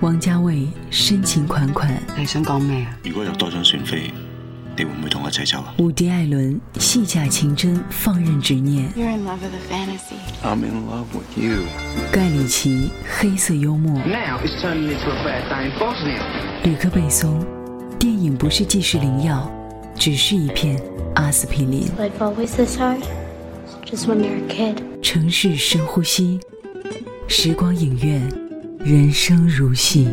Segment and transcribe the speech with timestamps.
[0.00, 2.96] 王家衛深情款款，你想講咩啊？
[3.02, 4.12] 如果有多張船飛，
[4.76, 5.74] 你會唔會同我一齊走啊？
[5.78, 8.88] 伍迪·艾倫戲假情真，放任執念。
[8.92, 10.14] You're in love with a fantasy.
[10.44, 11.64] I'm in love with you.
[12.12, 16.22] 盖里奇黑色幽默，Now it's turning into a bad day in Bosnia.
[16.62, 17.44] 吕克·贝松。
[17.98, 19.50] 电影不是即时灵药，
[19.96, 20.80] 只是一片
[21.16, 21.88] 阿司匹林。
[21.98, 23.02] Life always this hard?
[23.84, 24.76] Just when you're a kid.
[25.02, 26.38] 城市深呼吸，
[27.26, 28.22] 时光影院，
[28.78, 30.08] 人生如戏。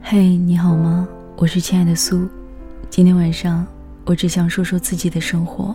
[0.00, 1.08] 嘿，你好吗？
[1.36, 2.28] 我是亲爱的苏。
[2.88, 3.66] 今天晚上，
[4.04, 5.74] 我只想说说自己的生活。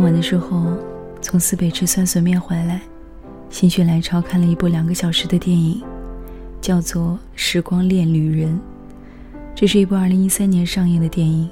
[0.00, 0.78] 傍晚的时候，
[1.20, 2.80] 从四北吃酸笋面回来，
[3.50, 5.82] 心血来潮看了一部两个小时的电影，
[6.58, 8.48] 叫做《时光恋旅人》。
[9.54, 11.50] 这是一部2013年上映的电影，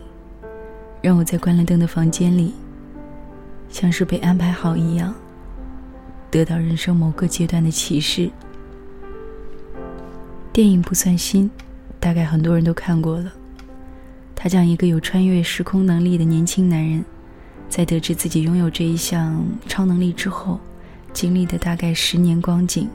[1.03, 2.55] 让我在关了灯的房间里，
[3.69, 5.15] 像是被安排好一样，
[6.31, 8.31] 得到人生某个阶段的启示。
[10.55, 11.51] 电影不算新，
[12.01, 13.31] 大概很多人都看过了。
[14.35, 17.05] 他讲一个有穿越时空能力的年轻男人。
[17.69, 20.59] 在得知自己拥有这一项超能力之后，
[21.13, 22.89] 经历的大概十年光景。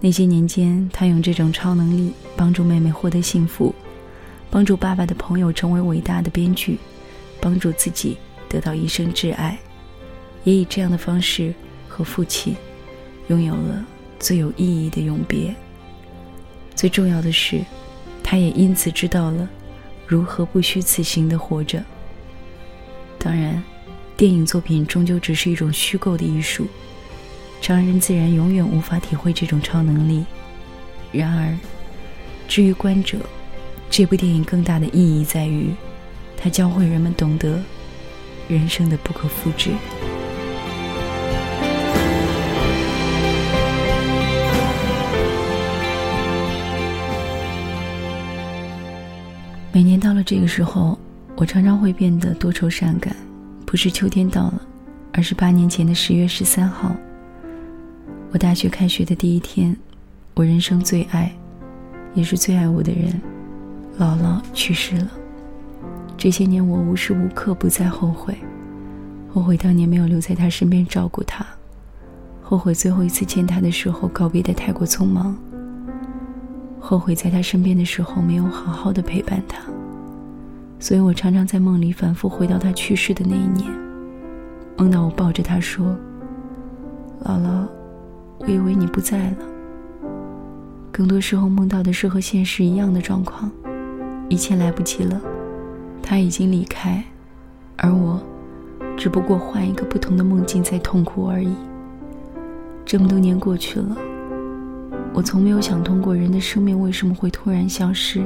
[0.00, 3.74] 那些年间，他用这种超能力帮助妹妹获得幸福，
[4.50, 6.78] 帮助爸爸的朋友成为伟大的编剧，
[7.40, 8.16] 帮助自己
[8.48, 9.58] 得到一生挚爱，
[10.44, 11.52] 也以这样的方式
[11.88, 12.56] 和父亲
[13.26, 13.84] 拥有了
[14.18, 15.54] 最有意义的永别。
[16.74, 17.60] 最重要的是，
[18.22, 19.48] 他也因此知道了
[20.06, 21.84] 如何不虚此行的活着。
[23.18, 23.62] 当然，
[24.16, 26.66] 电影作品终究只是一种虚构的艺术，
[27.60, 30.24] 常人自然永远无法体会这种超能力。
[31.12, 31.58] 然而，
[32.46, 33.18] 至于观者，
[33.90, 35.74] 这部电影更大的意义在于，
[36.36, 37.60] 它教会人们懂得
[38.46, 39.72] 人生的不可复制。
[49.72, 50.98] 每年到了这个时候，
[51.40, 53.14] 我常常会变得多愁善感，
[53.64, 54.60] 不是秋天到了，
[55.12, 56.96] 而是八年前的十月十三号，
[58.32, 59.76] 我大学开学的第一天，
[60.34, 61.32] 我人生最爱，
[62.12, 63.22] 也是最爱我的人，
[64.00, 65.08] 姥姥去世了。
[66.16, 68.36] 这些年，我无时无刻不在后悔，
[69.32, 71.46] 后悔当年没有留在她身边照顾她，
[72.42, 75.38] 后悔最后一次见她的时候告别的太过匆忙，
[76.80, 79.60] 后悔在她身边的时候没有好好的陪伴她。
[80.80, 83.68] 所以我常常在梦里反复回到他去世的那一年，
[84.76, 85.86] 梦到我抱着他说
[87.24, 87.66] ：“姥姥，
[88.38, 89.36] 我以为你不在了。”
[90.92, 93.50] 更多时候梦到的是和现实一样的状况，
[94.28, 95.20] 一切来不及了，
[96.02, 97.04] 他已经离开，
[97.76, 98.20] 而我
[98.96, 101.54] 只不过换一个不同的梦境在痛苦而已。
[102.84, 103.96] 这么多年过去了，
[105.12, 108.22] 我从没有想通过人的生命为什么会突然消失。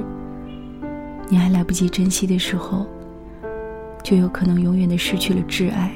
[1.33, 2.85] 你还来不及珍惜的时候，
[4.05, 5.91] 就有可能永远的失去了挚爱。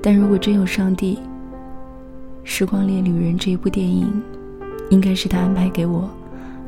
[0.00, 1.16] 但如果真有上帝，
[2.44, 4.22] 《时光恋旅人》这一部电影，
[4.90, 6.08] 应该是他安排给我，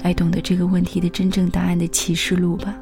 [0.03, 2.75] 来懂得这个问题的真正答案的启示录吧。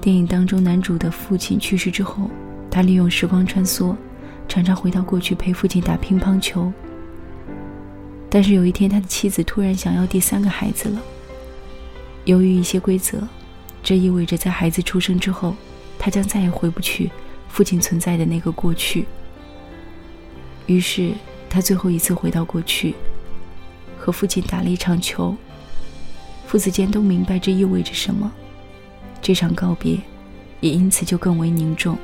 [0.00, 2.30] 电影当中，男主的父亲去世之后，
[2.70, 3.94] 他利用时光穿梭，
[4.48, 6.72] 常常回到过去陪父亲打乒乓球。
[8.30, 10.98] 但是有一天，他的妻子突然想要第三个孩子了。
[12.24, 13.22] 由于一些规则，
[13.82, 15.54] 这意味着在孩子出生之后，
[15.98, 17.10] 他将再也回不去
[17.48, 19.04] 父亲存在的那个过去。
[20.66, 21.12] 于是，
[21.50, 22.94] 他最后一次回到过去，
[23.98, 25.36] 和父亲打了一场球。
[26.46, 28.32] 父子间都明白这意味着什么，
[29.20, 29.98] 这场告别，
[30.60, 31.98] 也因此就更为凝重。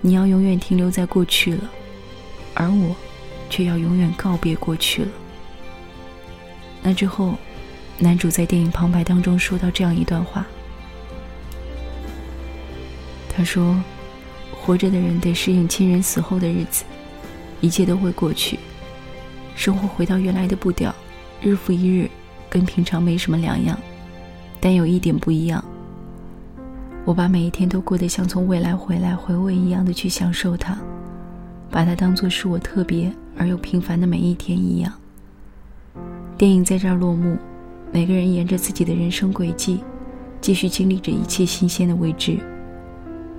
[0.00, 1.70] 你要永远停留在过去了，
[2.54, 2.96] 而我，
[3.50, 5.08] 却要永远告别过去了。
[6.82, 7.34] 那之后。
[8.02, 10.46] 男主在电影旁白当中说到这样一段话，
[13.28, 13.78] 他说
[14.50, 16.82] ：“活着的人得适应亲人死后的日子，
[17.60, 18.58] 一切都会过去，
[19.54, 20.94] 生活回到原来的步调，
[21.42, 22.08] 日复一日，
[22.48, 23.78] 跟平常没什么两样。
[24.58, 25.62] 但有一点不一样，
[27.04, 30.78] 我把每一天都过得像从未来回来回味一样的去享受它，
[31.70, 34.90] 把它当做是我特别而又平凡的每一天一样。”
[36.38, 37.36] 电影在这儿落幕。
[37.92, 39.80] 每个人沿着自己的人生轨迹，
[40.40, 42.38] 继续经历着一切新鲜的未知。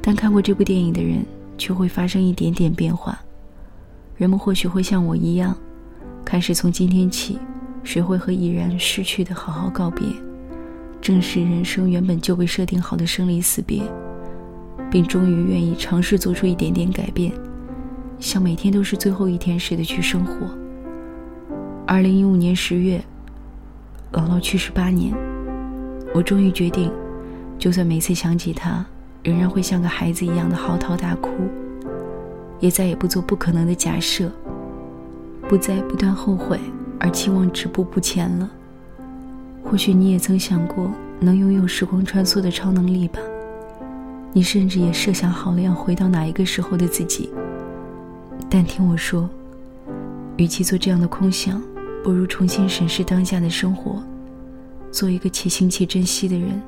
[0.01, 1.25] 但看过这部电影的人，
[1.57, 3.17] 却会发生一点点变化。
[4.17, 5.55] 人们或许会像我一样，
[6.25, 7.39] 开始从今天起，
[7.83, 10.05] 学会和已然逝去的好好告别，
[10.99, 13.81] 正视人生原本就被设定好的生离死别，
[14.91, 17.31] 并终于愿意尝试做出一点点改变，
[18.19, 20.33] 像每天都是最后一天似的去生活。
[21.87, 23.03] 二零一五年十月，
[24.13, 25.13] 姥姥去世八年，
[26.13, 26.91] 我终于决定，
[27.57, 28.85] 就算每次想起她，
[29.23, 31.29] 仍然会像个孩子一样的嚎啕大哭，
[32.59, 34.29] 也再也不做不可能的假设，
[35.47, 36.59] 不再不断后悔
[36.99, 38.51] 而期望止步不前了。
[39.63, 40.91] 或许你也曾想过
[41.21, 43.21] 能拥有时光穿梭的超能力吧？
[44.33, 47.29] 你甚至也设想好了要回到哪一个时候的自己。
[48.49, 49.29] 但听我说，
[50.35, 51.61] 与其做这样的空想。
[52.03, 54.01] 不如重新审视当下的生活，
[54.91, 56.61] 做一个且行且珍惜的人。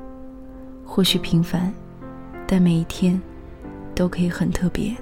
[0.84, 1.72] 或许平凡，
[2.46, 3.20] 但每一天
[3.94, 4.94] 都可以很特别。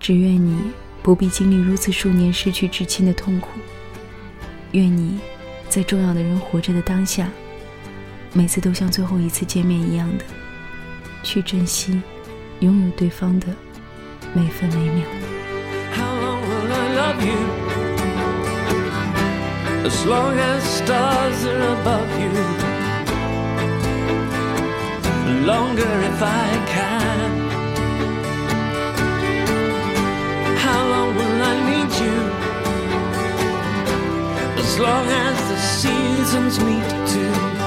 [0.00, 0.58] 只愿你
[1.02, 3.48] 不必经历如此数年失去至亲的痛苦。
[4.72, 5.18] 愿你
[5.68, 7.28] 在重要的人活着的当下，
[8.32, 10.24] 每次都像最后一次见面一样的
[11.22, 12.00] 去珍惜
[12.60, 13.48] 拥有对方的
[14.32, 15.04] 每分每秒。
[19.84, 22.32] As long as stars are above you.
[25.46, 27.30] Longer if I can.
[30.66, 32.18] How long will I need you?
[34.62, 37.63] As long as the seasons meet to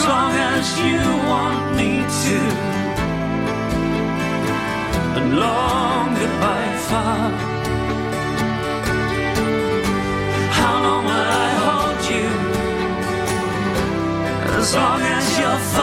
[0.00, 1.92] as long as you want me
[2.22, 2.38] to.
[5.18, 7.30] And longer by far.
[10.58, 12.28] How long will I hold you?
[14.58, 15.79] As long as you're.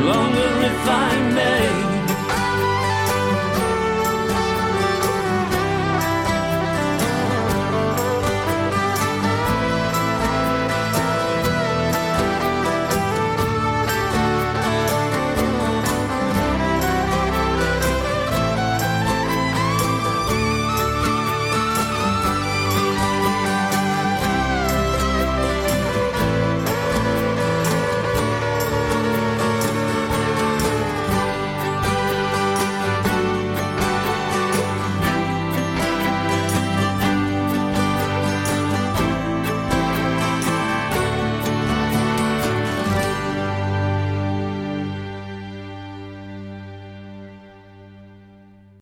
[0.00, 1.93] Longer if I may.